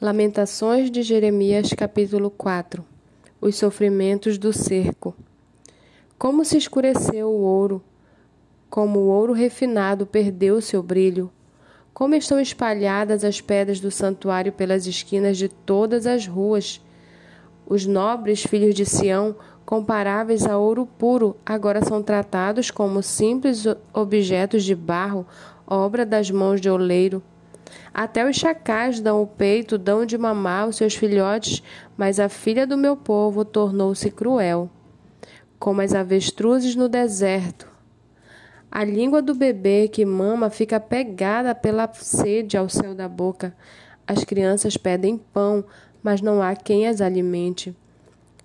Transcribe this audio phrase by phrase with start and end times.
[0.00, 2.84] Lamentações de Jeremias, capítulo 4
[3.40, 5.12] Os sofrimentos do cerco.
[6.16, 7.82] Como se escureceu o ouro,
[8.70, 11.28] como o ouro refinado perdeu seu brilho,
[11.92, 16.80] como estão espalhadas as pedras do santuário pelas esquinas de todas as ruas.
[17.66, 19.34] Os nobres filhos de Sião,
[19.66, 25.26] comparáveis a ouro puro, agora são tratados como simples objetos de barro,
[25.66, 27.20] obra das mãos de oleiro.
[27.92, 31.62] Até os chacais dão o peito, dão de mamar aos seus filhotes,
[31.96, 34.70] mas a filha do meu povo tornou-se cruel,
[35.58, 37.68] como as avestruzes no deserto.
[38.70, 43.54] A língua do bebê que mama fica pegada pela sede ao céu da boca.
[44.06, 45.64] As crianças pedem pão,
[46.02, 47.74] mas não há quem as alimente.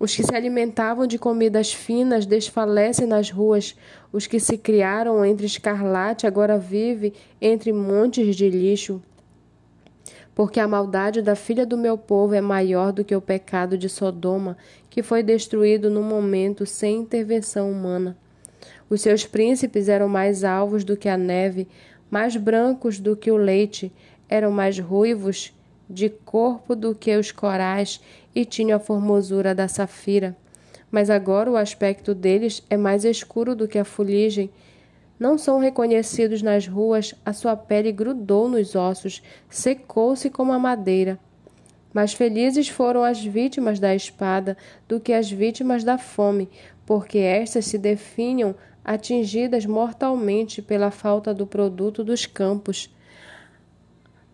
[0.00, 3.76] Os que se alimentavam de comidas finas desfalecem nas ruas.
[4.12, 9.00] Os que se criaram entre escarlate agora vivem entre montes de lixo
[10.34, 13.88] porque a maldade da filha do meu povo é maior do que o pecado de
[13.88, 14.56] Sodoma,
[14.90, 18.16] que foi destruído num momento sem intervenção humana.
[18.90, 21.68] Os seus príncipes eram mais alvos do que a neve,
[22.10, 23.92] mais brancos do que o leite,
[24.28, 25.52] eram mais ruivos
[25.88, 28.00] de corpo do que os corais
[28.34, 30.36] e tinham a formosura da safira.
[30.90, 34.50] Mas agora o aspecto deles é mais escuro do que a fuligem
[35.24, 41.18] não são reconhecidos nas ruas, a sua pele grudou nos ossos, secou-se como a madeira.
[41.94, 44.54] Mais felizes foram as vítimas da espada
[44.86, 46.50] do que as vítimas da fome,
[46.84, 52.94] porque estas se definham atingidas mortalmente pela falta do produto dos campos.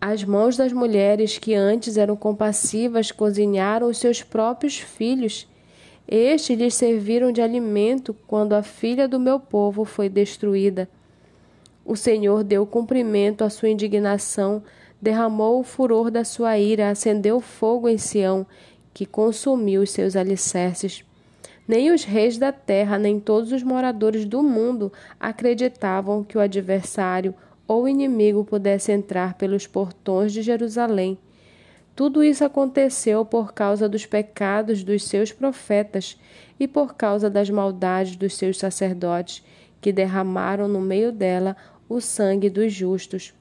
[0.00, 5.46] As mãos das mulheres que antes eram compassivas cozinharam os seus próprios filhos
[6.08, 10.88] estes lhes serviram de alimento quando a filha do meu povo foi destruída.
[11.84, 14.62] O Senhor deu cumprimento à sua indignação,
[15.00, 18.46] derramou o furor da sua ira, acendeu fogo em Sião,
[18.94, 21.04] que consumiu os seus alicerces.
[21.66, 27.34] Nem os reis da terra, nem todos os moradores do mundo acreditavam que o adversário
[27.66, 31.18] ou inimigo pudesse entrar pelos portões de Jerusalém.
[31.98, 36.16] Tudo isso aconteceu por causa dos pecados dos seus profetas
[36.60, 39.44] e por causa das maldades dos seus sacerdotes,
[39.80, 41.56] que derramaram no meio dela
[41.88, 43.34] o sangue dos justos.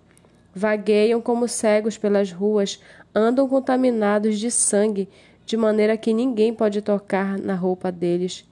[0.55, 2.81] Vagueiam como cegos pelas ruas,
[3.13, 5.07] andam contaminados de sangue,
[5.45, 8.43] de maneira que ninguém pode tocar na roupa deles.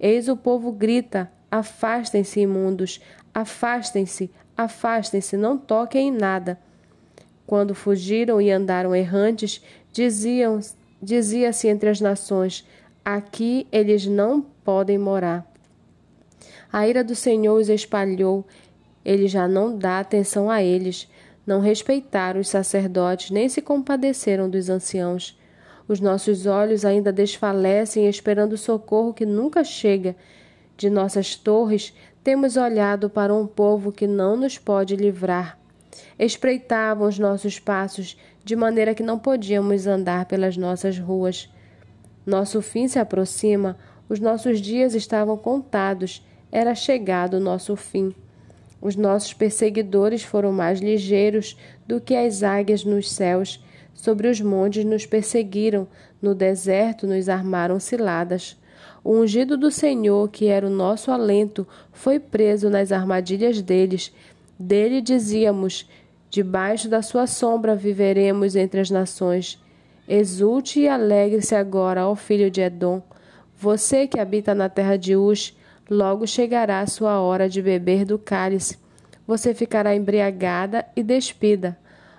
[0.00, 3.00] Eis o povo grita: Afastem-se, imundos,
[3.32, 6.58] afastem-se, afastem-se, não toquem em nada.
[7.52, 10.58] Quando fugiram e andaram errantes, diziam,
[11.02, 12.66] dizia-se entre as nações:
[13.04, 15.46] Aqui eles não podem morar.
[16.72, 18.46] A ira do Senhor os espalhou,
[19.04, 21.06] ele já não dá atenção a eles.
[21.46, 25.38] Não respeitaram os sacerdotes, nem se compadeceram dos anciãos.
[25.86, 30.16] Os nossos olhos ainda desfalecem, esperando o socorro que nunca chega.
[30.74, 31.92] De nossas torres
[32.24, 35.60] temos olhado para um povo que não nos pode livrar.
[36.18, 41.48] Espreitavam os nossos passos, de maneira que não podíamos andar pelas nossas ruas.
[42.24, 43.76] Nosso fim se aproxima,
[44.08, 48.14] os nossos dias estavam contados, era chegado o nosso fim.
[48.80, 53.64] Os nossos perseguidores foram mais ligeiros do que as águias nos céus.
[53.94, 55.86] Sobre os montes nos perseguiram,
[56.20, 58.60] no deserto nos armaram ciladas.
[59.04, 64.12] O ungido do Senhor, que era o nosso alento, foi preso nas armadilhas deles.
[64.58, 65.88] Dele dizíamos:
[66.30, 69.62] Debaixo da sua sombra viveremos entre as nações.
[70.08, 73.02] Exulte e alegre-se agora, ó filho de Edom.
[73.56, 75.56] Você que habita na terra de Uz,
[75.88, 78.78] logo chegará a sua hora de beber do cálice.
[79.26, 81.78] Você ficará embriagada e despida.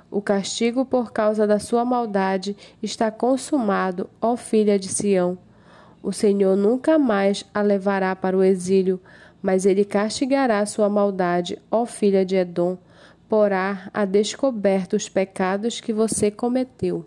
[0.10, 5.38] O castigo por causa da sua maldade está consumado, ó filha de Sião.
[6.04, 9.02] O Senhor nunca mais a levará para o exílio,
[9.44, 12.78] mas ele castigará sua maldade, ó filha de Edom
[13.34, 17.04] porá a descoberto os pecados que você cometeu.